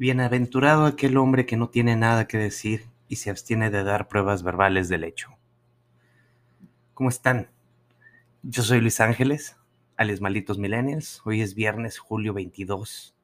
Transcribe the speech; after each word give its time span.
Bienaventurado 0.00 0.86
aquel 0.86 1.18
hombre 1.18 1.44
que 1.44 1.58
no 1.58 1.68
tiene 1.68 1.94
nada 1.94 2.26
que 2.26 2.38
decir 2.38 2.86
y 3.06 3.16
se 3.16 3.28
abstiene 3.28 3.68
de 3.68 3.84
dar 3.84 4.08
pruebas 4.08 4.42
verbales 4.42 4.88
del 4.88 5.04
hecho. 5.04 5.36
¿Cómo 6.94 7.10
están? 7.10 7.50
Yo 8.42 8.62
soy 8.62 8.80
Luis 8.80 9.00
Ángeles, 9.00 9.58
alias 9.98 10.22
Malditos 10.22 10.56
Millennials. 10.56 11.20
Hoy 11.26 11.42
es 11.42 11.54
viernes, 11.54 11.98
julio 11.98 12.32
22 12.32 13.14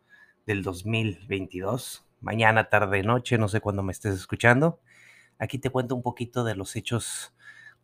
del 0.44 0.62
2022. 0.62 2.04
Mañana, 2.20 2.68
tarde, 2.68 3.02
noche, 3.02 3.38
no 3.38 3.48
sé 3.48 3.62
cuándo 3.62 3.82
me 3.82 3.92
estés 3.92 4.14
escuchando. 4.14 4.78
Aquí 5.38 5.58
te 5.58 5.70
cuento 5.70 5.94
un 5.94 6.02
poquito 6.02 6.44
de 6.44 6.56
los 6.56 6.76
hechos 6.76 7.32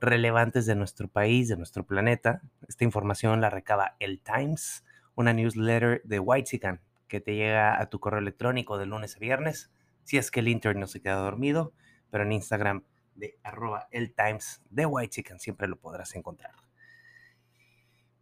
relevantes 0.02 0.66
de 0.66 0.74
nuestro 0.74 1.08
país, 1.08 1.48
de 1.48 1.56
nuestro 1.56 1.86
planeta. 1.86 2.42
Esta 2.68 2.84
información 2.84 3.40
la 3.40 3.50
recaba 3.50 3.96
El 4.00 4.20
Times, 4.20 4.84
una 5.14 5.32
newsletter 5.32 6.02
de 6.04 6.18
Whitezican, 6.18 6.80
que 7.06 7.20
te 7.20 7.36
llega 7.36 7.80
a 7.80 7.88
tu 7.88 8.00
correo 8.00 8.18
electrónico 8.18 8.78
de 8.78 8.86
lunes 8.86 9.16
a 9.16 9.20
viernes, 9.20 9.70
si 10.02 10.18
es 10.18 10.30
que 10.30 10.40
el 10.40 10.48
intern 10.48 10.80
no 10.80 10.88
se 10.88 11.00
queda 11.00 11.14
dormido, 11.14 11.72
pero 12.10 12.24
en 12.24 12.32
Instagram 12.32 12.84
de 13.14 13.38
arroba 13.44 13.86
el 13.90 14.12
Times 14.12 14.62
de 14.70 14.86
White 14.86 15.10
Chicken 15.10 15.38
siempre 15.38 15.68
lo 15.68 15.76
podrás 15.76 16.14
encontrar. 16.16 16.61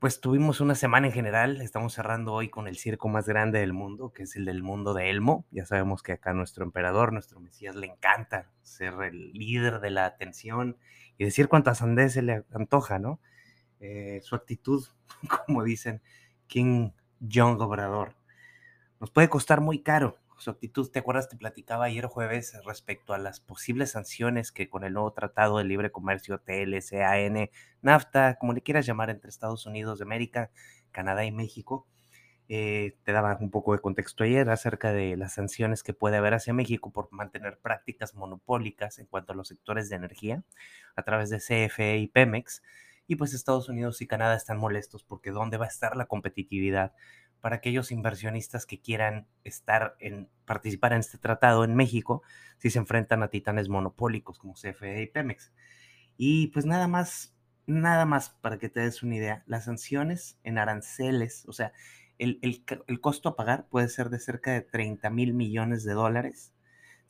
Pues 0.00 0.22
tuvimos 0.22 0.62
una 0.62 0.74
semana 0.74 1.08
en 1.08 1.12
general, 1.12 1.60
estamos 1.60 1.92
cerrando 1.92 2.32
hoy 2.32 2.48
con 2.48 2.66
el 2.66 2.78
circo 2.78 3.10
más 3.10 3.28
grande 3.28 3.58
del 3.58 3.74
mundo, 3.74 4.14
que 4.14 4.22
es 4.22 4.34
el 4.34 4.46
del 4.46 4.62
mundo 4.62 4.94
de 4.94 5.10
Elmo. 5.10 5.44
Ya 5.50 5.66
sabemos 5.66 6.02
que 6.02 6.12
acá 6.12 6.32
nuestro 6.32 6.64
emperador, 6.64 7.12
nuestro 7.12 7.38
Mesías, 7.38 7.76
le 7.76 7.88
encanta 7.88 8.50
ser 8.62 8.94
el 9.02 9.34
líder 9.34 9.78
de 9.80 9.90
la 9.90 10.06
atención 10.06 10.78
y 11.18 11.24
decir 11.24 11.48
cuántas 11.48 11.78
sandes 11.78 12.14
se 12.14 12.22
le 12.22 12.44
antoja, 12.50 12.98
¿no? 12.98 13.20
Eh, 13.78 14.20
su 14.22 14.36
actitud, 14.36 14.86
como 15.46 15.64
dicen, 15.64 16.00
King 16.46 16.92
John 17.30 17.60
Obrador 17.60 18.14
nos 19.00 19.10
puede 19.10 19.28
costar 19.28 19.60
muy 19.60 19.82
caro. 19.82 20.18
Su 20.40 20.48
actitud, 20.48 20.90
¿te 20.90 21.00
acuerdas? 21.00 21.28
Te 21.28 21.36
platicaba 21.36 21.84
ayer 21.84 22.06
jueves 22.06 22.58
respecto 22.64 23.12
a 23.12 23.18
las 23.18 23.40
posibles 23.40 23.90
sanciones 23.90 24.52
que 24.52 24.70
con 24.70 24.84
el 24.84 24.94
nuevo 24.94 25.12
Tratado 25.12 25.58
de 25.58 25.64
Libre 25.64 25.92
Comercio 25.92 26.38
TLCAN, 26.38 27.50
NAFTA, 27.82 28.36
como 28.36 28.54
le 28.54 28.62
quieras 28.62 28.86
llamar, 28.86 29.10
entre 29.10 29.28
Estados 29.28 29.66
Unidos 29.66 29.98
de 29.98 30.04
América, 30.04 30.50
Canadá 30.92 31.26
y 31.26 31.30
México. 31.30 31.86
Eh, 32.48 32.96
te 33.04 33.12
daba 33.12 33.36
un 33.38 33.50
poco 33.50 33.74
de 33.74 33.80
contexto 33.80 34.24
ayer 34.24 34.48
acerca 34.48 34.94
de 34.94 35.14
las 35.18 35.34
sanciones 35.34 35.82
que 35.82 35.92
puede 35.92 36.16
haber 36.16 36.32
hacia 36.32 36.54
México 36.54 36.90
por 36.90 37.12
mantener 37.12 37.58
prácticas 37.58 38.14
monopólicas 38.14 38.98
en 38.98 39.04
cuanto 39.04 39.34
a 39.34 39.36
los 39.36 39.48
sectores 39.48 39.90
de 39.90 39.96
energía 39.96 40.42
a 40.96 41.02
través 41.02 41.28
de 41.28 41.36
CFE 41.36 41.98
y 41.98 42.06
Pemex. 42.06 42.62
Y 43.06 43.16
pues 43.16 43.34
Estados 43.34 43.68
Unidos 43.68 44.00
y 44.00 44.06
Canadá 44.06 44.36
están 44.36 44.56
molestos 44.56 45.04
porque 45.04 45.32
¿dónde 45.32 45.58
va 45.58 45.66
a 45.66 45.68
estar 45.68 45.96
la 45.96 46.06
competitividad 46.06 46.94
para 47.40 47.56
aquellos 47.56 47.92
inversionistas 47.92 48.66
que 48.66 48.80
quieran 48.80 49.26
estar 49.44 49.96
en 50.00 50.28
participar 50.44 50.92
en 50.92 51.00
este 51.00 51.18
tratado 51.18 51.64
en 51.64 51.74
México 51.74 52.22
si 52.58 52.70
se 52.70 52.78
enfrentan 52.78 53.22
a 53.22 53.28
titanes 53.28 53.68
monopólicos 53.68 54.38
como 54.38 54.54
CFE 54.54 55.02
y 55.02 55.06
Pemex. 55.06 55.52
Y 56.16 56.48
pues 56.48 56.66
nada 56.66 56.88
más, 56.88 57.34
nada 57.66 58.06
más 58.06 58.30
para 58.30 58.58
que 58.58 58.68
te 58.68 58.80
des 58.80 59.02
una 59.02 59.16
idea, 59.16 59.42
las 59.46 59.64
sanciones 59.64 60.38
en 60.44 60.58
aranceles, 60.58 61.44
o 61.48 61.52
sea, 61.52 61.72
el, 62.18 62.38
el 62.42 63.00
costo 63.00 63.30
a 63.30 63.36
pagar 63.36 63.66
puede 63.68 63.88
ser 63.88 64.10
de 64.10 64.18
cerca 64.18 64.52
de 64.52 64.60
30 64.60 65.08
mil 65.10 65.32
millones 65.32 65.84
de 65.84 65.94
dólares 65.94 66.52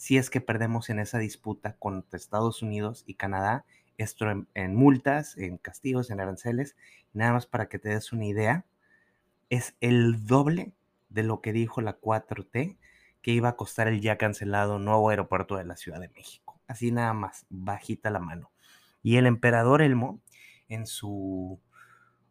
si 0.00 0.17
es 0.17 0.31
que 0.31 0.41
perdemos 0.41 0.89
en 0.89 0.98
esa 0.98 1.19
disputa 1.19 1.77
con 1.78 2.06
Estados 2.12 2.62
Unidos 2.62 3.05
y 3.06 3.17
Canadá, 3.17 3.67
esto 3.98 4.31
en, 4.31 4.48
en 4.55 4.75
multas, 4.75 5.37
en 5.37 5.59
castigos, 5.59 6.11
en 6.11 6.20
aranceles, 6.20 6.75
nada 7.12 7.34
más 7.34 7.44
para 7.44 7.69
que 7.69 7.78
te 7.78 7.91
des 7.91 8.11
una 8.11 8.25
idea 8.25 8.65
es 9.51 9.77
el 9.81 10.27
doble 10.27 10.73
de 11.11 11.25
lo 11.25 11.43
que 11.43 11.53
dijo 11.53 11.83
la 11.83 12.01
4T 12.01 12.79
que 13.20 13.33
iba 13.33 13.51
a 13.51 13.56
costar 13.56 13.89
el 13.89 14.00
ya 14.00 14.16
cancelado 14.16 14.78
nuevo 14.78 15.11
aeropuerto 15.11 15.56
de 15.56 15.65
la 15.65 15.77
Ciudad 15.77 16.00
de 16.00 16.09
México. 16.09 16.59
Así 16.66 16.91
nada 16.91 17.12
más, 17.12 17.44
bajita 17.50 18.11
la 18.11 18.21
mano. 18.21 18.50
Y 19.03 19.16
el 19.16 19.27
emperador 19.27 19.83
Elmo, 19.83 20.21
en 20.69 20.87
su 20.87 21.61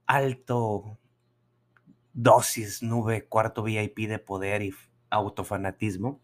alto 0.05 0.97
dosis, 2.13 2.81
nube, 2.81 3.27
cuarto 3.27 3.63
VIP 3.63 4.07
de 4.07 4.19
poder 4.19 4.61
y 4.61 4.73
autofanatismo, 5.09 6.19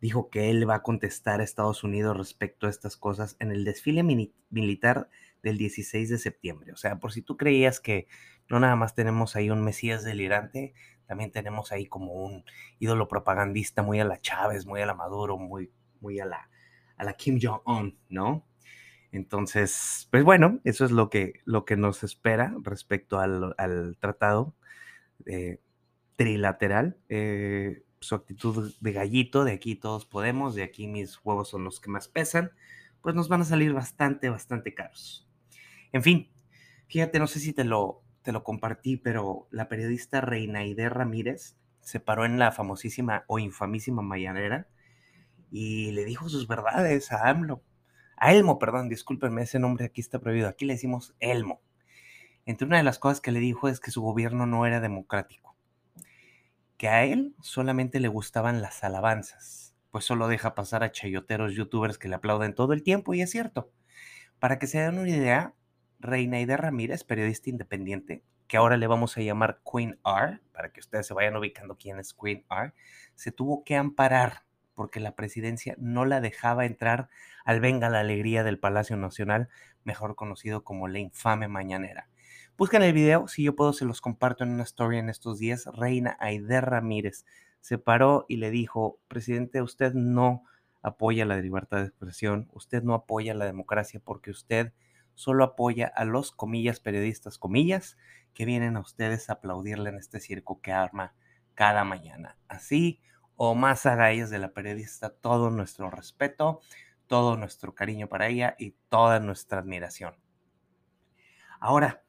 dijo 0.00 0.30
que 0.30 0.50
él 0.50 0.68
va 0.68 0.76
a 0.76 0.82
contestar 0.82 1.40
a 1.40 1.44
Estados 1.44 1.84
Unidos 1.84 2.16
respecto 2.16 2.66
a 2.66 2.70
estas 2.70 2.96
cosas 2.96 3.36
en 3.38 3.50
el 3.52 3.64
desfile 3.64 4.02
militar 4.50 5.08
del 5.42 5.58
16 5.58 6.08
de 6.08 6.18
septiembre. 6.18 6.72
O 6.72 6.76
sea, 6.76 6.98
por 6.98 7.12
si 7.12 7.22
tú 7.22 7.36
creías 7.36 7.80
que 7.80 8.06
no 8.48 8.60
nada 8.60 8.76
más 8.76 8.94
tenemos 8.94 9.36
ahí 9.36 9.50
un 9.50 9.62
Mesías 9.62 10.04
delirante, 10.04 10.74
también 11.06 11.30
tenemos 11.30 11.72
ahí 11.72 11.86
como 11.86 12.12
un 12.12 12.44
ídolo 12.78 13.08
propagandista 13.08 13.82
muy 13.82 14.00
a 14.00 14.04
la 14.04 14.20
Chávez, 14.20 14.66
muy 14.66 14.80
a 14.80 14.86
la 14.86 14.94
Maduro, 14.94 15.38
muy, 15.38 15.70
muy 16.00 16.20
a 16.20 16.26
la, 16.26 16.50
a 16.96 17.04
la 17.04 17.14
Kim 17.14 17.38
Jong-un, 17.40 17.98
¿no? 18.08 18.46
Entonces, 19.10 20.08
pues 20.10 20.24
bueno, 20.24 20.60
eso 20.64 20.86
es 20.86 20.90
lo 20.90 21.10
que, 21.10 21.40
lo 21.44 21.66
que 21.66 21.76
nos 21.76 22.02
espera 22.02 22.54
respecto 22.62 23.18
al, 23.18 23.96
tratado 24.00 24.54
eh, 25.26 25.60
trilateral. 26.16 26.96
Eh, 27.10 27.84
su 28.00 28.14
actitud 28.14 28.74
de 28.80 28.92
gallito, 28.92 29.44
de 29.44 29.52
aquí 29.52 29.76
todos 29.76 30.06
podemos, 30.06 30.54
de 30.54 30.62
aquí 30.62 30.86
mis 30.86 31.20
huevos 31.22 31.50
son 31.50 31.64
los 31.64 31.80
que 31.80 31.90
más 31.90 32.08
pesan, 32.08 32.52
pues 33.00 33.14
nos 33.14 33.28
van 33.28 33.42
a 33.42 33.44
salir 33.44 33.72
bastante, 33.72 34.28
bastante 34.28 34.74
caros. 34.74 35.28
En 35.92 36.02
fin, 36.02 36.30
fíjate, 36.88 37.18
no 37.18 37.26
sé 37.26 37.40
si 37.40 37.52
te 37.52 37.64
lo, 37.64 38.02
te 38.22 38.32
lo 38.32 38.44
compartí, 38.44 38.96
pero 38.96 39.48
la 39.50 39.68
periodista 39.68 40.20
Reinaide 40.20 40.88
Ramírez 40.88 41.56
se 41.80 42.00
paró 42.00 42.24
en 42.24 42.38
la 42.38 42.52
famosísima 42.52 43.24
o 43.26 43.38
infamísima 43.38 44.02
Mayanera 44.02 44.68
y 45.50 45.92
le 45.92 46.04
dijo 46.04 46.28
sus 46.28 46.48
verdades 46.48 47.12
a 47.12 47.28
AMLO. 47.28 47.62
A 48.16 48.32
Elmo, 48.32 48.58
perdón, 48.58 48.88
discúlpenme, 48.88 49.42
ese 49.42 49.58
nombre 49.58 49.86
aquí 49.86 50.00
está 50.00 50.20
prohibido. 50.20 50.48
Aquí 50.48 50.64
le 50.64 50.74
decimos 50.74 51.14
Elmo. 51.20 51.60
Entre 52.46 52.66
una 52.66 52.78
de 52.78 52.84
las 52.84 52.98
cosas 52.98 53.20
que 53.20 53.32
le 53.32 53.40
dijo 53.40 53.68
es 53.68 53.80
que 53.80 53.90
su 53.90 54.02
gobierno 54.02 54.46
no 54.46 54.66
era 54.66 54.80
democrático 54.80 55.52
que 56.82 56.88
a 56.88 57.04
él 57.04 57.36
solamente 57.40 58.00
le 58.00 58.08
gustaban 58.08 58.60
las 58.60 58.82
alabanzas, 58.82 59.76
pues 59.92 60.04
solo 60.04 60.26
deja 60.26 60.56
pasar 60.56 60.82
a 60.82 60.90
chayoteros 60.90 61.54
youtubers 61.54 61.96
que 61.96 62.08
le 62.08 62.16
aplauden 62.16 62.56
todo 62.56 62.72
el 62.72 62.82
tiempo, 62.82 63.14
y 63.14 63.22
es 63.22 63.30
cierto. 63.30 63.70
Para 64.40 64.58
que 64.58 64.66
se 64.66 64.80
den 64.80 64.98
una 64.98 65.08
idea, 65.08 65.54
Reinaida 66.02 66.56
Ramírez, 66.56 67.04
periodista 67.04 67.48
independiente, 67.48 68.24
que 68.48 68.56
ahora 68.56 68.76
le 68.76 68.86
vamos 68.86 69.16
a 69.16 69.22
llamar 69.22 69.60
Queen 69.64 69.98
R, 70.04 70.40
para 70.52 70.72
que 70.72 70.80
ustedes 70.80 71.06
se 71.06 71.14
vayan 71.14 71.36
ubicando 71.36 71.76
quién 71.78 71.98
es 71.98 72.12
Queen 72.12 72.44
R, 72.50 72.74
se 73.14 73.32
tuvo 73.32 73.64
que 73.64 73.76
amparar 73.76 74.42
porque 74.74 75.00
la 75.00 75.14
presidencia 75.14 75.74
no 75.78 76.04
la 76.04 76.20
dejaba 76.20 76.66
entrar 76.66 77.08
al 77.44 77.60
Venga 77.60 77.88
la 77.88 78.00
Alegría 78.00 78.42
del 78.42 78.58
Palacio 78.58 78.96
Nacional, 78.96 79.48
mejor 79.84 80.16
conocido 80.16 80.64
como 80.64 80.88
la 80.88 80.98
infame 80.98 81.48
Mañanera. 81.48 82.08
Buscan 82.56 82.82
el 82.82 82.92
video, 82.92 83.28
si 83.28 83.44
yo 83.44 83.56
puedo 83.56 83.72
se 83.72 83.84
los 83.84 84.00
comparto 84.00 84.44
en 84.44 84.50
una 84.50 84.64
story 84.64 84.98
en 84.98 85.08
estos 85.08 85.38
días. 85.38 85.66
Reina 85.72 86.16
Aide 86.20 86.60
Ramírez 86.60 87.24
se 87.60 87.78
paró 87.78 88.26
y 88.28 88.36
le 88.36 88.50
dijo, 88.50 88.98
presidente, 89.08 89.62
usted 89.62 89.94
no 89.94 90.44
apoya 90.82 91.24
la 91.24 91.36
libertad 91.36 91.78
de 91.78 91.86
expresión, 91.86 92.48
usted 92.52 92.82
no 92.82 92.94
apoya 92.94 93.34
la 93.34 93.44
democracia 93.44 94.00
porque 94.04 94.30
usted 94.30 94.72
solo 95.14 95.44
apoya 95.44 95.86
a 95.94 96.04
los 96.04 96.32
comillas 96.32 96.80
periodistas, 96.80 97.38
comillas, 97.38 97.96
que 98.34 98.44
vienen 98.44 98.76
a 98.76 98.80
ustedes 98.80 99.28
a 99.28 99.34
aplaudirle 99.34 99.90
en 99.90 99.96
este 99.96 100.20
circo 100.20 100.60
que 100.60 100.72
arma 100.72 101.14
cada 101.54 101.84
mañana. 101.84 102.38
Así 102.48 103.00
o 103.36 103.54
más 103.54 103.86
agallas 103.86 104.30
de 104.30 104.38
la 104.38 104.52
periodista, 104.52 105.10
todo 105.10 105.50
nuestro 105.50 105.90
respeto, 105.90 106.60
todo 107.06 107.36
nuestro 107.36 107.74
cariño 107.74 108.08
para 108.08 108.28
ella 108.28 108.54
y 108.58 108.74
toda 108.88 109.20
nuestra 109.20 109.58
admiración. 109.58 110.14
Ahora, 111.60 112.02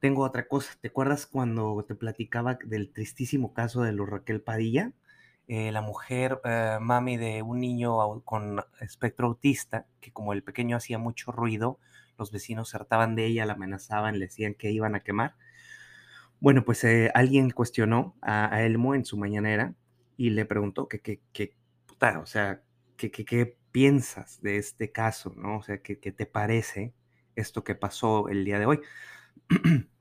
tengo 0.00 0.22
otra 0.22 0.46
cosa. 0.46 0.72
¿Te 0.80 0.88
acuerdas 0.88 1.26
cuando 1.26 1.82
te 1.88 1.94
platicaba 1.94 2.58
del 2.64 2.92
tristísimo 2.92 3.54
caso 3.54 3.82
de 3.82 3.92
los 3.92 4.08
Raquel 4.08 4.42
Padilla? 4.42 4.92
Eh, 5.48 5.72
la 5.72 5.80
mujer, 5.82 6.40
eh, 6.44 6.78
mami 6.80 7.16
de 7.16 7.42
un 7.42 7.60
niño 7.60 8.20
con 8.22 8.62
espectro 8.80 9.26
autista, 9.26 9.86
que 10.00 10.12
como 10.12 10.32
el 10.32 10.42
pequeño 10.42 10.76
hacía 10.76 10.98
mucho 10.98 11.32
ruido, 11.32 11.78
los 12.18 12.32
vecinos 12.32 12.70
se 12.70 12.76
hartaban 12.76 13.14
de 13.16 13.26
ella, 13.26 13.46
la 13.46 13.54
amenazaban, 13.54 14.18
le 14.18 14.26
decían 14.26 14.54
que 14.54 14.70
iban 14.70 14.94
a 14.94 15.00
quemar. 15.00 15.36
Bueno, 16.40 16.64
pues 16.64 16.84
eh, 16.84 17.10
alguien 17.14 17.50
cuestionó 17.50 18.16
a, 18.22 18.62
Elmo 18.62 18.94
en 18.94 19.04
su 19.04 19.16
mañanera 19.16 19.74
y 20.16 20.30
le 20.30 20.44
preguntó 20.44 20.88
que, 20.88 21.00
qué 21.00 21.56
puta, 21.86 22.18
o 22.20 22.26
sea, 22.26 22.62
qué 22.96 23.56
piensas 23.72 24.40
de 24.42 24.58
este 24.58 24.92
caso, 24.92 25.34
¿no? 25.36 25.58
O 25.58 25.62
sea, 25.62 25.78
¿qué 25.82 25.96
te 25.96 26.26
parece 26.26 26.94
esto 27.36 27.64
que 27.64 27.74
pasó 27.74 28.28
el 28.28 28.44
día 28.44 28.58
de 28.58 28.66
hoy? 28.66 28.80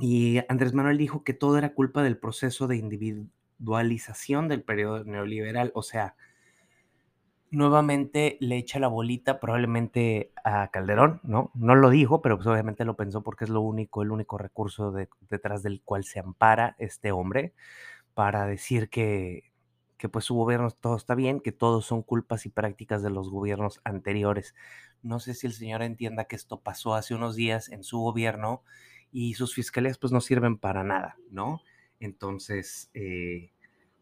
Y 0.00 0.38
Andrés 0.48 0.72
Manuel 0.72 0.96
dijo 0.96 1.24
que 1.24 1.34
todo 1.34 1.58
era 1.58 1.74
culpa 1.74 2.02
del 2.02 2.16
proceso 2.16 2.66
de 2.66 2.76
individualización 2.78 4.48
del 4.48 4.62
periodo 4.62 5.04
neoliberal. 5.04 5.72
O 5.74 5.82
sea, 5.82 6.16
nuevamente 7.50 8.36
le 8.40 8.56
echa 8.56 8.78
la 8.78 8.88
bolita 8.88 9.40
probablemente 9.40 10.32
a 10.44 10.70
Calderón, 10.70 11.20
¿no? 11.24 11.50
No 11.54 11.74
lo 11.74 11.90
dijo, 11.90 12.22
pero 12.22 12.36
pues 12.36 12.46
obviamente 12.46 12.84
lo 12.84 12.96
pensó 12.96 13.22
porque 13.22 13.44
es 13.44 13.50
lo 13.50 13.60
único, 13.60 14.02
el 14.02 14.12
único 14.12 14.38
recurso 14.38 14.92
detrás 15.28 15.62
del 15.62 15.82
cual 15.82 16.04
se 16.04 16.20
ampara 16.20 16.76
este 16.78 17.12
hombre 17.12 17.54
para 18.14 18.46
decir 18.46 18.90
que, 18.90 19.52
que 19.98 20.08
pues 20.08 20.24
su 20.26 20.34
gobierno 20.34 20.70
todo 20.70 20.96
está 20.96 21.14
bien, 21.14 21.40
que 21.40 21.52
todos 21.52 21.86
son 21.86 22.02
culpas 22.02 22.46
y 22.46 22.50
prácticas 22.50 23.02
de 23.02 23.10
los 23.10 23.30
gobiernos 23.30 23.80
anteriores. 23.84 24.54
No 25.02 25.20
sé 25.20 25.34
si 25.34 25.46
el 25.46 25.52
señor 25.52 25.82
entienda 25.82 26.24
que 26.26 26.36
esto 26.36 26.60
pasó 26.60 26.94
hace 26.94 27.14
unos 27.14 27.36
días 27.36 27.68
en 27.70 27.84
su 27.84 27.98
gobierno 28.00 28.62
y 29.12 29.34
sus 29.34 29.54
fiscalías 29.54 29.98
pues 29.98 30.12
no 30.12 30.20
sirven 30.20 30.58
para 30.58 30.84
nada, 30.84 31.16
¿no? 31.30 31.62
Entonces, 32.00 32.90
eh, 32.94 33.52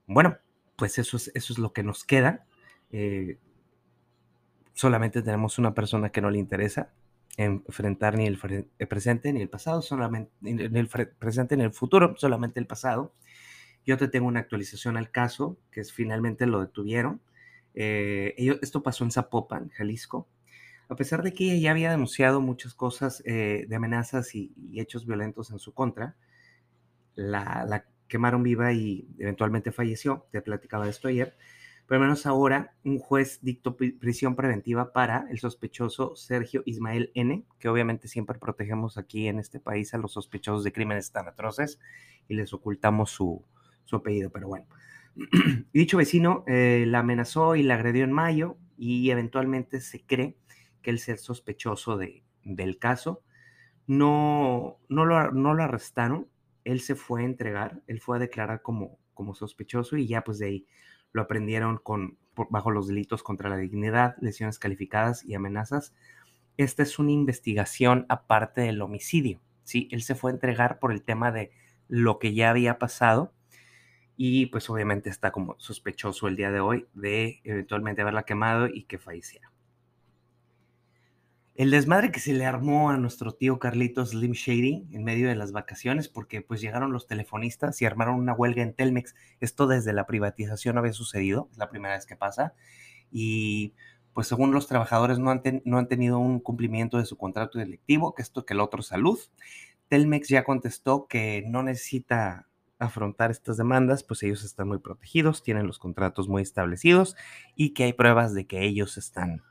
bueno, 0.06 0.38
pues 0.76 0.98
eso 0.98 1.16
es, 1.16 1.32
eso 1.34 1.52
es 1.52 1.58
lo 1.58 1.72
que 1.72 1.82
nos 1.82 2.04
queda. 2.04 2.46
Eh, 2.90 3.38
solamente 4.72 5.22
tenemos 5.22 5.58
una 5.58 5.74
persona 5.74 6.10
que 6.10 6.20
no 6.20 6.30
le 6.30 6.38
interesa 6.38 6.90
enfrentar 7.36 8.16
ni 8.16 8.26
el, 8.26 8.38
presente 8.88 9.32
ni 9.32 9.40
el 9.40 9.48
pasado, 9.48 9.80
solamente 9.80 10.32
en 10.42 10.76
el 10.76 10.88
presente 10.88 11.56
ni 11.56 11.62
el 11.62 11.72
futuro, 11.72 12.14
solamente 12.16 12.58
el 12.58 12.66
pasado. 12.66 13.14
Yo 13.86 13.96
te 13.96 14.08
tengo 14.08 14.26
una 14.26 14.40
actualización 14.40 14.96
al 14.96 15.10
caso, 15.10 15.56
que 15.70 15.80
es 15.80 15.92
finalmente 15.92 16.46
lo 16.46 16.60
detuvieron. 16.60 17.20
Eh, 17.74 18.34
esto 18.60 18.82
pasó 18.82 19.04
en 19.04 19.12
Zapopan, 19.12 19.68
Jalisco. 19.70 20.28
A 20.88 20.96
pesar 20.96 21.22
de 21.22 21.32
que 21.32 21.54
ella 21.54 21.70
había 21.70 21.90
denunciado 21.90 22.40
muchas 22.40 22.74
cosas 22.74 23.22
eh, 23.24 23.66
de 23.68 23.76
amenazas 23.76 24.34
y, 24.34 24.52
hechos 24.74 25.06
violentos 25.06 25.50
en 25.52 25.60
su 25.60 25.72
contra, 25.72 26.16
la, 27.14 27.64
la, 27.68 27.84
quemaron 28.08 28.42
viva 28.42 28.72
y 28.72 29.06
eventualmente 29.18 29.70
falleció. 29.70 30.26
Te 30.32 30.42
platicaba 30.42 30.84
de 30.84 30.90
esto 30.90 31.08
ayer. 31.08 31.36
Pero 31.88 32.02
menos 32.02 32.26
ahora 32.26 32.74
un 32.84 32.98
juez 32.98 33.38
dictó 33.40 33.74
prisión 33.74 34.36
preventiva 34.36 34.92
para 34.92 35.26
el 35.30 35.38
sospechoso 35.38 36.14
Sergio 36.16 36.62
Ismael 36.66 37.10
N., 37.14 37.46
que 37.58 37.70
obviamente 37.70 38.08
siempre 38.08 38.38
protegemos 38.38 38.98
aquí 38.98 39.26
en 39.26 39.38
este 39.38 39.58
país 39.58 39.94
a 39.94 39.98
los 39.98 40.12
sospechosos 40.12 40.64
de 40.64 40.72
crímenes 40.72 41.12
tan 41.12 41.28
atroces 41.28 41.80
y 42.28 42.34
les 42.34 42.52
ocultamos 42.52 43.10
su, 43.10 43.42
su 43.86 43.96
apellido. 43.96 44.30
Pero 44.30 44.48
bueno, 44.48 44.66
dicho 45.72 45.96
vecino 45.96 46.44
eh, 46.46 46.84
la 46.86 46.98
amenazó 46.98 47.56
y 47.56 47.62
la 47.62 47.76
agredió 47.76 48.04
en 48.04 48.12
mayo 48.12 48.58
y 48.76 49.10
eventualmente 49.10 49.80
se 49.80 50.04
cree 50.04 50.36
que 50.82 50.90
él 50.90 51.00
es 51.06 51.22
sospechoso 51.22 51.96
de, 51.96 52.22
del 52.44 52.78
caso. 52.78 53.22
No, 53.86 54.78
no, 54.90 55.06
lo, 55.06 55.32
no 55.32 55.54
lo 55.54 55.62
arrestaron, 55.62 56.28
él 56.64 56.80
se 56.80 56.94
fue 56.96 57.22
a 57.22 57.24
entregar, 57.24 57.80
él 57.86 57.98
fue 58.02 58.18
a 58.18 58.20
declarar 58.20 58.60
como, 58.60 58.98
como 59.14 59.34
sospechoso 59.34 59.96
y 59.96 60.06
ya 60.06 60.22
pues 60.22 60.38
de 60.38 60.46
ahí 60.46 60.66
lo 61.12 61.22
aprendieron 61.22 61.78
con, 61.78 62.18
bajo 62.50 62.70
los 62.70 62.88
delitos 62.88 63.22
contra 63.22 63.48
la 63.48 63.56
dignidad, 63.56 64.16
lesiones 64.20 64.58
calificadas 64.58 65.24
y 65.24 65.34
amenazas. 65.34 65.94
Esta 66.56 66.82
es 66.82 66.98
una 66.98 67.12
investigación 67.12 68.06
aparte 68.08 68.62
del 68.62 68.82
homicidio. 68.82 69.40
¿sí? 69.64 69.88
Él 69.90 70.02
se 70.02 70.14
fue 70.14 70.30
a 70.30 70.34
entregar 70.34 70.78
por 70.78 70.92
el 70.92 71.02
tema 71.02 71.32
de 71.32 71.50
lo 71.88 72.18
que 72.18 72.34
ya 72.34 72.50
había 72.50 72.78
pasado 72.78 73.32
y 74.16 74.46
pues 74.46 74.68
obviamente 74.68 75.10
está 75.10 75.30
como 75.30 75.54
sospechoso 75.58 76.26
el 76.26 76.36
día 76.36 76.50
de 76.50 76.60
hoy 76.60 76.86
de 76.92 77.40
eventualmente 77.44 78.02
haberla 78.02 78.24
quemado 78.24 78.66
y 78.66 78.82
que 78.82 78.98
falleciera 78.98 79.52
el 81.58 81.72
desmadre 81.72 82.12
que 82.12 82.20
se 82.20 82.34
le 82.34 82.46
armó 82.46 82.88
a 82.88 82.96
nuestro 82.98 83.32
tío 83.32 83.58
Carlitos 83.58 84.10
Slim 84.10 84.30
Shady 84.30 84.86
en 84.92 85.02
medio 85.02 85.26
de 85.26 85.34
las 85.34 85.50
vacaciones, 85.50 86.08
porque 86.08 86.40
pues 86.40 86.60
llegaron 86.60 86.92
los 86.92 87.08
telefonistas 87.08 87.82
y 87.82 87.84
armaron 87.84 88.14
una 88.14 88.32
huelga 88.32 88.62
en 88.62 88.74
Telmex. 88.74 89.16
Esto 89.40 89.66
desde 89.66 89.92
la 89.92 90.06
privatización 90.06 90.78
había 90.78 90.92
sucedido, 90.92 91.48
es 91.50 91.58
la 91.58 91.68
primera 91.68 91.96
vez 91.96 92.06
que 92.06 92.14
pasa. 92.14 92.54
Y 93.10 93.74
pues 94.12 94.28
según 94.28 94.52
los 94.52 94.68
trabajadores 94.68 95.18
no 95.18 95.32
han, 95.32 95.88
tenido 95.88 96.20
un 96.20 96.38
cumplimiento 96.38 96.96
de 96.96 97.06
su 97.06 97.18
contrato 97.18 97.58
directivo, 97.58 98.14
que 98.14 98.22
esto 98.22 98.46
que 98.46 98.54
el 98.54 98.60
otro 98.60 98.80
salud. 98.82 99.18
Telmex 99.88 100.28
ya 100.28 100.44
contestó 100.44 101.08
que 101.08 101.42
no 101.48 101.64
necesita 101.64 102.46
afrontar 102.78 103.32
estas 103.32 103.56
demandas, 103.56 104.04
pues 104.04 104.22
ellos 104.22 104.44
están 104.44 104.68
muy 104.68 104.78
protegidos, 104.78 105.42
tienen 105.42 105.66
los 105.66 105.80
contratos 105.80 106.28
muy 106.28 106.42
establecidos 106.42 107.16
y 107.56 107.70
que 107.70 107.82
hay 107.82 107.94
pruebas 107.94 108.32
de 108.32 108.46
que 108.46 108.62
ellos 108.62 108.96
están... 108.96 109.42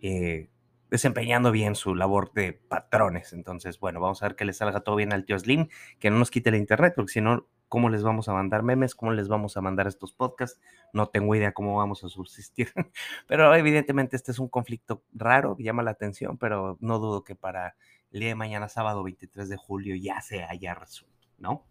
Eh, 0.00 0.48
desempeñando 0.90 1.52
bien 1.52 1.76
su 1.76 1.94
labor 1.94 2.32
de 2.32 2.52
patrones. 2.52 3.32
Entonces, 3.32 3.78
bueno, 3.78 4.00
vamos 4.00 4.22
a 4.22 4.26
ver 4.26 4.36
que 4.36 4.44
le 4.44 4.52
salga 4.52 4.80
todo 4.80 4.96
bien 4.96 5.12
al 5.12 5.24
tío 5.24 5.38
Slim, 5.38 5.68
que 5.98 6.10
no 6.10 6.18
nos 6.18 6.30
quite 6.30 6.50
el 6.50 6.56
internet, 6.56 6.94
porque 6.96 7.12
si 7.12 7.20
no, 7.20 7.46
¿cómo 7.68 7.88
les 7.88 8.02
vamos 8.02 8.28
a 8.28 8.32
mandar 8.32 8.64
memes? 8.64 8.94
¿Cómo 8.96 9.12
les 9.12 9.28
vamos 9.28 9.56
a 9.56 9.60
mandar 9.60 9.86
estos 9.86 10.12
podcasts? 10.12 10.60
No 10.92 11.08
tengo 11.08 11.34
idea 11.34 11.52
cómo 11.52 11.76
vamos 11.76 12.02
a 12.02 12.08
subsistir. 12.08 12.72
pero 13.28 13.54
evidentemente 13.54 14.16
este 14.16 14.32
es 14.32 14.40
un 14.40 14.48
conflicto 14.48 15.04
raro, 15.12 15.56
llama 15.58 15.84
la 15.84 15.92
atención, 15.92 16.36
pero 16.36 16.76
no 16.80 16.98
dudo 16.98 17.22
que 17.22 17.36
para 17.36 17.76
el 18.10 18.20
día 18.20 18.30
de 18.30 18.34
mañana, 18.34 18.68
sábado 18.68 19.04
23 19.04 19.48
de 19.48 19.56
julio, 19.56 19.94
ya 19.94 20.20
se 20.20 20.42
haya 20.42 20.74
resuelto, 20.74 21.28
¿no? 21.38 21.64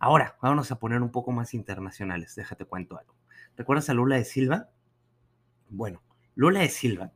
Ahora, 0.00 0.36
vamos 0.42 0.72
a 0.72 0.80
poner 0.80 1.00
un 1.00 1.12
poco 1.12 1.30
más 1.30 1.54
internacionales. 1.54 2.34
Déjate 2.34 2.64
cuento 2.64 2.98
algo. 2.98 3.14
¿Recuerdas 3.56 3.88
a 3.88 3.94
Lula 3.94 4.16
de 4.16 4.24
Silva? 4.24 4.70
Bueno, 5.68 6.02
Lula 6.34 6.58
de 6.58 6.68
Silva 6.68 7.12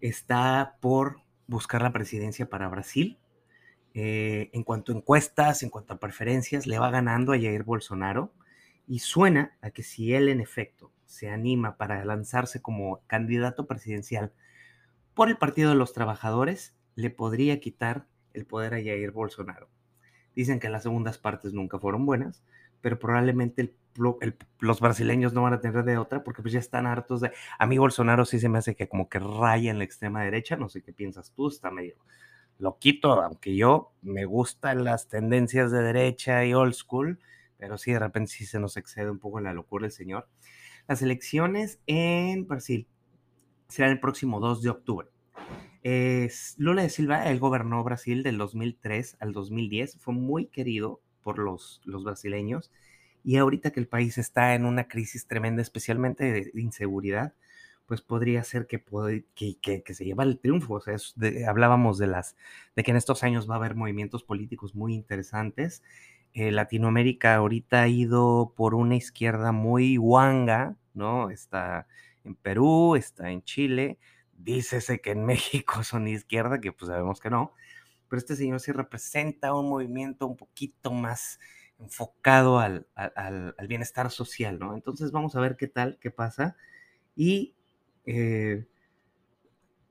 está 0.00 0.76
por 0.80 1.20
buscar 1.46 1.82
la 1.82 1.92
presidencia 1.92 2.48
para 2.48 2.68
Brasil. 2.68 3.18
Eh, 3.94 4.50
en 4.52 4.62
cuanto 4.62 4.92
a 4.92 4.96
encuestas, 4.96 5.62
en 5.62 5.70
cuanto 5.70 5.94
a 5.94 5.98
preferencias, 5.98 6.66
le 6.66 6.78
va 6.78 6.90
ganando 6.90 7.32
a 7.32 7.36
Jair 7.36 7.64
Bolsonaro 7.64 8.32
y 8.86 8.98
suena 8.98 9.56
a 9.62 9.70
que 9.70 9.82
si 9.82 10.12
él 10.12 10.28
en 10.28 10.40
efecto 10.40 10.92
se 11.06 11.30
anima 11.30 11.76
para 11.76 12.04
lanzarse 12.04 12.60
como 12.60 13.00
candidato 13.06 13.66
presidencial 13.66 14.32
por 15.14 15.28
el 15.28 15.38
Partido 15.38 15.70
de 15.70 15.76
los 15.76 15.92
Trabajadores, 15.92 16.74
le 16.94 17.10
podría 17.10 17.58
quitar 17.60 18.06
el 18.34 18.46
poder 18.46 18.74
a 18.74 18.78
Jair 18.78 19.12
Bolsonaro. 19.12 19.70
Dicen 20.34 20.60
que 20.60 20.68
las 20.68 20.82
segundas 20.82 21.16
partes 21.16 21.54
nunca 21.54 21.78
fueron 21.78 22.04
buenas, 22.04 22.42
pero 22.80 22.98
probablemente 22.98 23.62
el 23.62 23.74
los 24.60 24.80
brasileños 24.80 25.32
no 25.32 25.42
van 25.42 25.54
a 25.54 25.60
tener 25.60 25.84
de 25.84 25.98
otra 25.98 26.22
porque 26.22 26.42
pues 26.42 26.52
ya 26.52 26.60
están 26.60 26.86
hartos 26.86 27.20
de... 27.20 27.32
A 27.58 27.66
mí 27.66 27.78
Bolsonaro 27.78 28.24
sí 28.24 28.38
se 28.38 28.48
me 28.48 28.58
hace 28.58 28.74
que 28.74 28.88
como 28.88 29.08
que 29.08 29.18
raya 29.18 29.70
en 29.70 29.78
la 29.78 29.84
extrema 29.84 30.22
derecha, 30.22 30.56
no 30.56 30.68
sé 30.68 30.82
qué 30.82 30.92
piensas 30.92 31.32
tú, 31.32 31.48
está 31.48 31.70
medio 31.70 31.96
loquito, 32.58 33.12
aunque 33.12 33.54
yo 33.54 33.92
me 34.02 34.24
gustan 34.24 34.84
las 34.84 35.08
tendencias 35.08 35.70
de 35.70 35.82
derecha 35.82 36.44
y 36.44 36.54
old 36.54 36.72
school, 36.72 37.18
pero 37.58 37.76
sí 37.78 37.92
de 37.92 37.98
repente 37.98 38.32
sí 38.32 38.46
se 38.46 38.58
nos 38.58 38.76
excede 38.76 39.10
un 39.10 39.18
poco 39.18 39.38
en 39.38 39.44
la 39.44 39.52
locura 39.52 39.86
el 39.86 39.92
señor. 39.92 40.28
Las 40.88 41.02
elecciones 41.02 41.80
en 41.86 42.46
Brasil 42.46 42.88
serán 43.68 43.92
el 43.92 44.00
próximo 44.00 44.40
2 44.40 44.62
de 44.62 44.70
octubre. 44.70 45.08
Es, 45.82 46.54
Lula 46.58 46.82
de 46.82 46.88
Silva, 46.88 47.28
él 47.28 47.38
gobernó 47.38 47.84
Brasil 47.84 48.22
del 48.22 48.38
2003 48.38 49.18
al 49.20 49.32
2010, 49.32 49.98
fue 50.00 50.14
muy 50.14 50.46
querido 50.46 51.00
por 51.26 51.40
los, 51.40 51.80
los 51.84 52.04
brasileños 52.04 52.70
y 53.24 53.38
ahorita 53.38 53.72
que 53.72 53.80
el 53.80 53.88
país 53.88 54.16
está 54.18 54.54
en 54.54 54.64
una 54.64 54.86
crisis 54.86 55.26
tremenda, 55.26 55.60
especialmente 55.60 56.30
de 56.30 56.52
inseguridad, 56.54 57.34
pues 57.86 58.00
podría 58.00 58.44
ser 58.44 58.68
que, 58.68 58.80
que, 59.34 59.94
se 59.94 60.04
lleva 60.04 60.22
el 60.22 60.38
triunfo. 60.38 60.74
O 60.74 60.80
sea, 60.80 60.94
hablábamos 61.48 61.98
de, 61.98 62.06
las, 62.06 62.36
de 62.76 62.84
que 62.84 62.92
en 62.92 62.96
estos 62.96 63.24
años 63.24 63.50
va 63.50 63.54
a 63.54 63.58
haber 63.58 63.74
movimientos 63.74 64.22
políticos 64.22 64.76
muy 64.76 64.94
interesantes. 64.94 65.82
Eh, 66.34 66.52
Latinoamérica 66.52 67.34
ahorita 67.34 67.82
ha 67.82 67.88
ido 67.88 68.52
por 68.56 68.76
una 68.76 68.94
izquierda 68.94 69.50
muy 69.50 69.96
guanga, 69.96 70.76
¿no? 70.94 71.30
Está 71.30 71.88
en 72.22 72.36
Perú, 72.36 72.94
está 72.94 73.32
en 73.32 73.42
Chile, 73.42 73.98
dícese 74.38 75.00
que 75.00 75.10
en 75.10 75.24
México 75.26 75.82
son 75.82 76.06
izquierda, 76.06 76.60
que 76.60 76.70
pues 76.70 76.90
sabemos 76.90 77.18
que 77.18 77.30
no, 77.30 77.54
pero 78.08 78.18
este 78.18 78.36
señor 78.36 78.60
sí 78.60 78.72
representa 78.72 79.54
un 79.54 79.68
movimiento 79.68 80.26
un 80.26 80.36
poquito 80.36 80.92
más 80.92 81.38
enfocado 81.78 82.58
al, 82.58 82.86
bienestar 83.68 84.10
social, 84.10 84.58
¿no? 84.58 84.74
Entonces 84.74 85.12
vamos 85.12 85.36
a 85.36 85.40
ver 85.40 85.56
qué 85.56 85.68
tal, 85.68 85.98
qué 86.00 86.10
pasa. 86.10 86.56
Y 87.14 87.54
eh, 88.04 88.66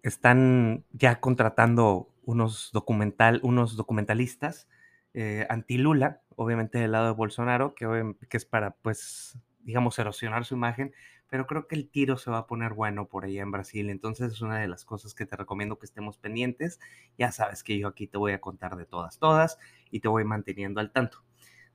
están 0.04 0.84
ya 0.92 1.20
contratando 1.20 2.10
unos, 2.24 2.72
documental, 2.74 3.40
unos 3.44 3.76
documentalistas 3.76 4.68
eh, 5.14 5.46
anti-Lula, 5.50 6.22
obviamente 6.36 6.80
del 6.80 6.92
lado 6.92 7.08
de 7.08 7.14
Bolsonaro, 7.14 7.76
que, 7.76 8.16
que 8.30 8.38
es 8.38 8.46
para, 8.46 8.72
pues, 8.72 9.38
digamos, 9.64 9.98
erosionar 9.98 10.46
su 10.46 10.56
imagen, 10.56 10.94
pero 11.30 11.48
creo 11.48 11.68
que 11.68 11.76
el 11.76 11.90
tiro 11.90 12.18
se 12.18 12.32
va 12.32 12.40
a 12.40 12.48
poner 12.48 12.74
bueno 12.74 13.08
por 13.08 13.26
allá 13.26 13.42
en 13.42 13.52
Brasil. 13.52 13.90
Entonces 13.90 14.34
es 14.34 14.42
una 14.42 14.60
de 14.60 14.68
las 14.68 14.86
cosas 14.86 15.14
que 15.14 15.26
te 15.26 15.36
recomiendo 15.36 15.80
que 15.80 15.86
estemos 15.86 16.18
pendientes. 16.18 16.80
Ya 17.18 17.32
sabes 17.32 17.64
que 17.64 17.78
yo 17.78 17.88
aquí 17.88 18.08
te 18.08 18.18
voy 18.18 18.34
a 18.34 18.42
contar 18.42 18.76
de 18.76 18.86
todas, 18.86 19.20
todas 19.20 19.58
y 19.92 20.00
te 20.00 20.08
voy 20.08 20.24
manteniendo 20.24 20.80
al 20.80 20.92
tanto. 20.92 21.26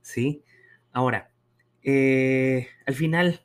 ¿sí? 0.01 0.43
Ahora, 0.91 1.31
eh, 1.83 2.67
al 2.85 2.95
final, 2.95 3.41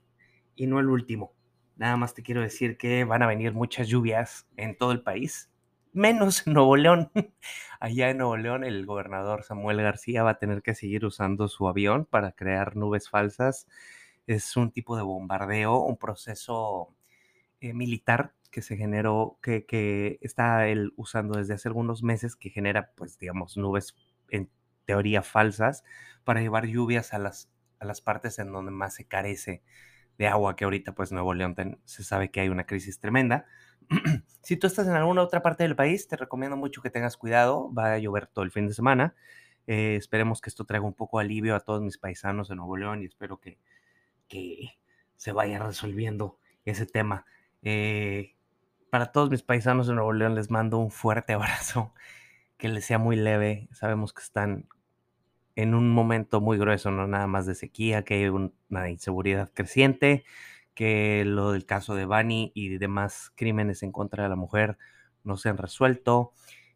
y 0.54 0.66
no 0.66 0.80
el 0.80 0.88
último, 0.88 1.34
nada 1.76 1.96
más 1.96 2.14
te 2.14 2.22
quiero 2.22 2.40
decir 2.40 2.76
que 2.76 3.04
van 3.04 3.22
a 3.22 3.26
venir 3.26 3.52
muchas 3.52 3.88
lluvias 3.88 4.48
en 4.56 4.76
todo 4.76 4.92
el 4.92 5.02
país, 5.02 5.50
menos 5.92 6.46
en 6.46 6.54
Nuevo 6.54 6.76
León. 6.76 7.10
Allá 7.80 8.10
en 8.10 8.18
Nuevo 8.18 8.36
León 8.36 8.64
el 8.64 8.86
gobernador 8.86 9.44
Samuel 9.44 9.82
García 9.82 10.22
va 10.22 10.30
a 10.30 10.38
tener 10.38 10.62
que 10.62 10.74
seguir 10.74 11.04
usando 11.04 11.48
su 11.48 11.68
avión 11.68 12.06
para 12.06 12.32
crear 12.32 12.76
nubes 12.76 13.08
falsas. 13.08 13.66
Es 14.26 14.56
un 14.56 14.72
tipo 14.72 14.96
de 14.96 15.02
bombardeo, 15.02 15.78
un 15.78 15.96
proceso 15.96 16.94
eh, 17.60 17.72
militar 17.74 18.34
que 18.50 18.62
se 18.62 18.76
generó, 18.76 19.38
que, 19.42 19.66
que 19.66 20.18
está 20.22 20.66
él 20.68 20.92
usando 20.96 21.38
desde 21.38 21.54
hace 21.54 21.68
algunos 21.68 22.02
meses, 22.02 22.36
que 22.36 22.50
genera, 22.50 22.92
pues, 22.96 23.18
digamos, 23.18 23.56
nubes 23.56 23.94
en 24.30 24.50
teoría 24.84 25.22
falsas 25.22 25.84
para 26.24 26.40
llevar 26.40 26.66
lluvias 26.66 27.12
a 27.14 27.18
las, 27.18 27.50
a 27.78 27.84
las 27.84 28.00
partes 28.00 28.38
en 28.38 28.52
donde 28.52 28.70
más 28.72 28.94
se 28.94 29.06
carece 29.06 29.62
de 30.18 30.26
agua, 30.28 30.56
que 30.56 30.64
ahorita, 30.64 30.94
pues, 30.94 31.12
Nuevo 31.12 31.34
León 31.34 31.54
se 31.84 32.04
sabe 32.04 32.30
que 32.30 32.40
hay 32.40 32.48
una 32.48 32.66
crisis 32.66 32.98
tremenda. 32.98 33.46
si 34.42 34.56
tú 34.56 34.66
estás 34.66 34.86
en 34.86 34.94
alguna 34.94 35.22
otra 35.22 35.42
parte 35.42 35.64
del 35.64 35.76
país, 35.76 36.08
te 36.08 36.16
recomiendo 36.16 36.56
mucho 36.56 36.82
que 36.82 36.90
tengas 36.90 37.16
cuidado. 37.16 37.72
Va 37.72 37.92
a 37.94 37.98
llover 37.98 38.26
todo 38.26 38.44
el 38.44 38.50
fin 38.50 38.66
de 38.66 38.74
semana. 38.74 39.14
Eh, 39.66 39.96
esperemos 39.96 40.40
que 40.40 40.50
esto 40.50 40.64
traiga 40.64 40.86
un 40.86 40.94
poco 40.94 41.18
alivio 41.18 41.54
a 41.56 41.60
todos 41.60 41.82
mis 41.82 41.98
paisanos 41.98 42.48
de 42.48 42.56
Nuevo 42.56 42.76
León 42.76 43.02
y 43.02 43.06
espero 43.06 43.38
que, 43.38 43.58
que 44.28 44.78
se 45.16 45.32
vaya 45.32 45.58
resolviendo 45.58 46.38
ese 46.64 46.86
tema. 46.86 47.26
Eh, 47.62 48.34
para 48.90 49.12
todos 49.12 49.30
mis 49.30 49.42
paisanos 49.42 49.86
de 49.86 49.94
Nuevo 49.94 50.12
León 50.12 50.34
les 50.34 50.50
mando 50.50 50.78
un 50.78 50.90
fuerte 50.90 51.32
abrazo, 51.34 51.92
que 52.56 52.68
les 52.68 52.84
sea 52.84 52.98
muy 52.98 53.16
leve. 53.16 53.68
Sabemos 53.72 54.12
que 54.12 54.22
están 54.22 54.68
en 55.56 55.74
un 55.74 55.90
momento 55.90 56.40
muy 56.40 56.58
grueso, 56.58 56.90
no 56.90 57.06
nada 57.06 57.26
más 57.26 57.46
de 57.46 57.54
sequía, 57.54 58.04
que 58.04 58.14
hay 58.14 58.28
una 58.28 58.90
inseguridad 58.90 59.50
creciente, 59.52 60.24
que 60.74 61.24
lo 61.24 61.52
del 61.52 61.64
caso 61.64 61.94
de 61.94 62.04
Bani 62.04 62.52
y 62.54 62.76
demás 62.76 63.32
crímenes 63.34 63.82
en 63.82 63.92
contra 63.92 64.24
de 64.24 64.28
la 64.28 64.36
mujer 64.36 64.76
no 65.24 65.36
se 65.38 65.48
han 65.48 65.56
resuelto, 65.56 66.32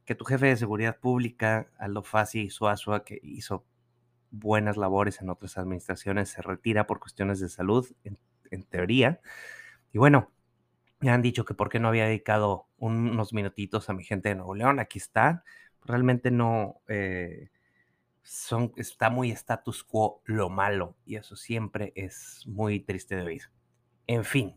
que 0.07 0.15
tu 0.15 0.25
jefe 0.25 0.47
de 0.47 0.57
seguridad 0.57 0.99
pública, 0.99 1.71
Aldo 1.79 2.03
Fassi 2.03 2.51
Suazua, 2.51 3.05
que 3.05 3.21
hizo 3.23 3.65
buenas 4.31 4.77
labores 4.77 5.21
en 5.21 5.31
otras 5.31 5.59
administraciones, 5.59 6.31
se 6.31 6.43
retira 6.43 6.87
por 6.87 7.01
cuestiones 7.01 7.41
de 7.41 7.49
salud, 7.49 7.87
en, 8.05 8.19
teoría. 8.65 9.21
Y 9.93 9.99
bueno, 9.99 10.33
me 10.99 11.11
han 11.11 11.23
dicho 11.23 11.45
que 11.45 11.55
por 11.55 11.69
qué 11.69 11.79
no 11.79 11.89
había 11.89 12.07
dedicado 12.07 12.67
unos 12.79 13.33
minutitos 13.33 13.89
a 13.89 13.93
mi 13.93 14.05
gente 14.05 14.31
de 14.31 14.35
Nuevo 14.35 14.55
León, 14.55 14.81
aquí 14.81 14.99
está. 14.99 15.45
Realmente 15.85 16.31
no... 16.31 16.83
Eh, 16.89 17.51
son, 18.23 18.73
está 18.77 19.11
muy 19.11 19.31
status 19.31 19.83
quo 19.83 20.23
lo 20.25 20.51
malo 20.51 20.97
y 21.05 21.17
eso 21.17 21.37
siempre 21.37 21.93
es 21.97 22.45
muy 22.47 22.81
triste 22.81 23.17
de 23.17 23.23
oír. 23.23 23.43
En 24.07 24.25
fin, 24.25 24.55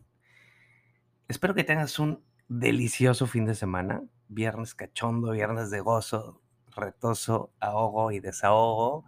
espero 1.28 1.54
que 1.54 1.64
tengas 1.64 1.98
un 1.98 2.24
delicioso 2.48 3.26
fin 3.26 3.46
de 3.46 3.54
semana, 3.54 4.02
viernes 4.28 4.74
cachondo, 4.74 5.32
viernes 5.32 5.70
de 5.70 5.80
gozo, 5.80 6.42
retoso, 6.74 7.52
ahogo 7.60 8.10
y 8.12 8.20
desahogo, 8.20 9.06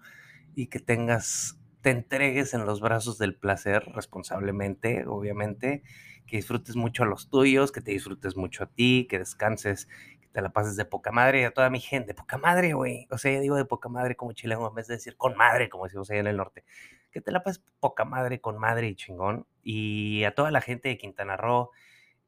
y 0.56 0.66
que 0.66 0.80
tengas, 0.80 1.56
te 1.82 1.90
entregues 1.90 2.52
en 2.54 2.66
los 2.66 2.80
brazos 2.80 3.18
del 3.18 3.36
placer 3.36 3.84
responsablemente, 3.94 5.06
obviamente, 5.06 5.84
que 6.26 6.38
disfrutes 6.38 6.74
mucho 6.74 7.04
a 7.04 7.06
los 7.06 7.30
tuyos, 7.30 7.70
que 7.70 7.80
te 7.80 7.92
disfrutes 7.92 8.34
mucho 8.36 8.64
a 8.64 8.66
ti, 8.66 9.06
que 9.08 9.20
descanses, 9.20 9.86
que 10.20 10.26
te 10.32 10.42
la 10.42 10.50
pases 10.50 10.74
de 10.74 10.84
poca 10.84 11.12
madre 11.12 11.42
y 11.42 11.44
a 11.44 11.52
toda 11.52 11.70
mi 11.70 11.78
gente, 11.78 12.14
poca 12.14 12.38
madre, 12.38 12.72
güey. 12.72 13.06
O 13.12 13.18
sea, 13.18 13.32
yo 13.32 13.40
digo 13.40 13.54
de 13.54 13.64
poca 13.64 13.88
madre 13.88 14.16
como 14.16 14.32
chileno 14.32 14.66
en 14.66 14.74
vez 14.74 14.88
de 14.88 14.94
decir 14.94 15.16
con 15.16 15.36
madre, 15.36 15.68
como 15.68 15.84
decimos 15.84 16.10
allá 16.10 16.20
en 16.20 16.26
el 16.26 16.36
norte 16.36 16.64
que 17.16 17.22
te 17.22 17.32
la 17.32 17.42
pases 17.42 17.64
poca 17.80 18.04
madre 18.04 18.42
con 18.42 18.58
madre 18.58 18.88
y 18.88 18.94
chingón. 18.94 19.46
Y 19.62 20.24
a 20.24 20.34
toda 20.34 20.50
la 20.50 20.60
gente 20.60 20.90
de 20.90 20.98
Quintana 20.98 21.38
Roo, 21.38 21.70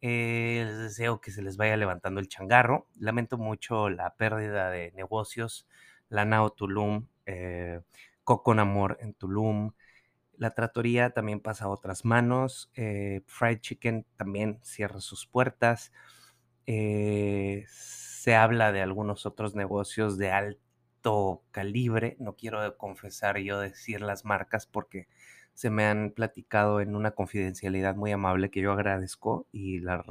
eh, 0.01 0.63
les 0.65 0.79
deseo 0.79 1.21
que 1.21 1.31
se 1.31 1.43
les 1.43 1.59
vaya 1.59 1.77
levantando 1.77 2.21
el 2.21 2.29
changarro. 2.29 2.89
Lamento 2.99 3.37
mucho 3.37 3.91
la 3.91 4.15
pérdida 4.17 4.71
de 4.71 4.93
negocios. 4.93 5.67
La 6.09 6.25
Nao 6.25 6.49
Tulum, 6.51 7.07
eh, 7.27 7.83
Coco 8.29 8.53
Amor 8.53 8.99
en 9.01 9.15
Tulum. 9.15 9.73
La 10.37 10.51
tratoría 10.51 11.09
también 11.15 11.41
pasa 11.41 11.65
a 11.65 11.69
otras 11.71 12.05
manos. 12.05 12.71
Eh, 12.75 13.23
Fried 13.25 13.61
Chicken 13.61 14.05
también 14.19 14.59
cierra 14.63 15.01
sus 15.01 15.27
puertas. 15.27 15.93
se 16.67 18.37
habla 18.37 18.71
de 18.71 18.83
algunos 18.83 19.25
otros 19.25 19.55
negocios 19.55 20.19
de 20.19 20.31
alto 20.31 21.43
calibre. 21.53 22.19
No 22.21 22.37
quiero 22.37 22.77
confesar 22.77 23.39
yo 23.39 23.61
decir 23.61 24.03
las 24.03 24.27
marcas 24.27 24.67
porque 24.67 25.09
se 25.55 25.71
me 25.71 25.87
han 25.87 26.11
platicado 26.11 26.83
en 26.83 26.97
una 26.97 27.13
confidencialidad 27.13 27.97
muy 27.97 28.13
amable 28.13 28.51
que 28.51 28.61
yo 28.61 28.73
agradezco 28.73 29.47
y 29.53 29.81
la, 29.81 30.05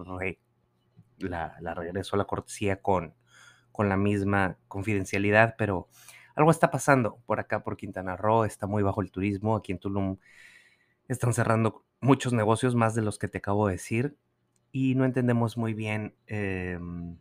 la, 1.20 1.74
regreso 1.76 2.16
a 2.16 2.18
la 2.18 2.26
cortesía 2.26 2.82
con, 2.82 3.14
con 3.72 3.90
la 3.90 3.98
misma 3.98 4.58
confidencialidad, 4.68 5.54
pero 5.56 5.88
algo 6.38 6.52
está 6.52 6.70
pasando 6.70 7.18
por 7.26 7.40
acá, 7.40 7.64
por 7.64 7.78
Quintana 7.78 8.16
Roo, 8.16 8.46
está 8.46 8.68
muy 8.68 8.84
bajo 8.84 9.02
el 9.02 9.12
turismo, 9.12 9.56
aquí 9.56 9.72
en 9.72 9.80
Tulum 9.80 10.18
están 11.08 11.34
cerrando 11.34 11.84
muchos 12.00 12.32
negocios, 12.32 12.76
más 12.76 12.94
de 12.94 13.02
los 13.02 13.18
que 13.18 13.28
te 13.28 13.40
acabo 13.40 13.68
de 13.68 13.74
decir, 13.74 14.16
y 14.72 14.94
no 14.94 15.04
entendemos 15.04 15.58
muy 15.58 15.74
bien 15.74 16.14
em, 16.28 17.18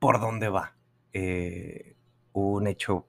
por 0.00 0.20
dónde 0.20 0.48
va. 0.48 0.76
Eh, 1.12 1.96
un 2.32 2.66
hecho 2.66 3.06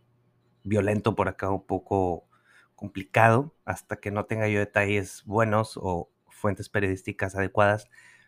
violento 0.64 1.16
por 1.16 1.28
acá 1.28 1.50
un 1.50 1.66
poco 1.66 2.28
complicado, 2.76 3.56
hasta 3.66 3.96
que 3.98 4.12
no 4.12 4.26
tenga 4.26 4.48
yo 4.50 4.60
detalles 4.60 5.24
buenos 5.26 5.80
o 5.82 6.12
fuentes 6.30 6.70
periodísticas 6.70 7.36
adecuadas. 7.36 7.88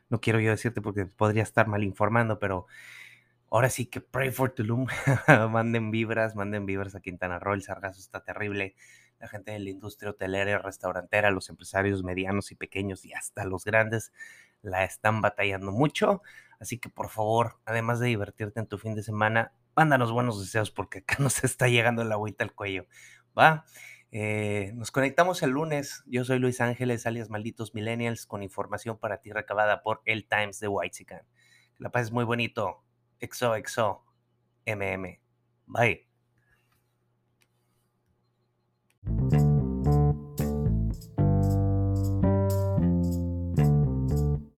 No 0.09 0.21
quiero 0.21 0.39
yo 0.39 0.49
decirte 0.49 0.81
porque 0.81 1.05
podría 1.05 1.43
estar 1.43 1.67
mal 1.67 1.83
informando, 1.83 2.39
pero 2.39 2.65
ahora 3.53 3.69
sí 3.69 3.85
que 3.85 4.01
pray 4.01 4.31
for 4.31 4.49
Tulum. 4.49 4.87
manden 5.51 5.91
vibras, 5.91 6.35
manden 6.35 6.65
vibras 6.65 6.95
a 6.95 7.01
Quintana 7.01 7.37
Roo. 7.37 7.53
El 7.53 7.61
sargazo 7.61 7.99
está 7.99 8.23
terrible. 8.23 8.75
La 9.19 9.27
gente 9.27 9.51
de 9.51 9.59
la 9.59 9.69
industria 9.69 10.09
hotelera 10.09 10.51
y 10.51 10.57
restaurantera, 10.57 11.29
los 11.29 11.49
empresarios 11.49 12.03
medianos 12.03 12.51
y 12.51 12.55
pequeños 12.55 13.05
y 13.05 13.13
hasta 13.13 13.45
los 13.45 13.63
grandes 13.63 14.11
la 14.63 14.83
están 14.83 15.21
batallando 15.21 15.71
mucho. 15.71 16.23
Así 16.59 16.79
que 16.79 16.89
por 16.89 17.09
favor, 17.09 17.59
además 17.65 17.99
de 17.99 18.07
divertirte 18.07 18.59
en 18.59 18.65
tu 18.65 18.79
fin 18.79 18.95
de 18.95 19.03
semana, 19.03 19.53
mándanos 19.75 20.11
buenos 20.11 20.41
deseos 20.41 20.71
porque 20.71 20.99
acá 20.99 21.17
nos 21.19 21.43
está 21.43 21.67
llegando 21.67 22.03
la 22.03 22.15
agüita 22.15 22.43
al 22.43 22.55
cuello. 22.55 22.87
¿Va? 23.37 23.65
Eh, 24.11 24.71
nos 24.73 24.89
conectamos 24.89 25.43
el 25.43 25.51
lunes. 25.51 26.03
Yo 26.07 26.25
soy 26.25 26.39
Luis 26.39 26.59
Ángeles, 26.59 27.05
alias 27.05 27.29
Malditos 27.29 27.75
Millennials, 27.75 28.25
con 28.25 28.41
información 28.41 28.97
para 28.97 29.21
ti 29.21 29.31
recabada 29.31 29.83
por 29.83 30.01
El 30.05 30.27
Times 30.27 30.59
de 30.59 30.69
Whitezican. 30.69 31.21
Que 31.75 31.83
la 31.83 31.91
pases 31.91 32.11
muy 32.11 32.23
bonito. 32.23 32.83
XOXO, 33.21 33.99
MM. 34.67 35.17
Bye. 35.67 36.01